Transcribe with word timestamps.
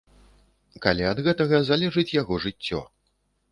Калі 0.85 1.05
ад 1.09 1.21
гэтага 1.27 1.61
залежыць 1.69 2.17
яго 2.21 2.41
жыццё. 2.49 2.83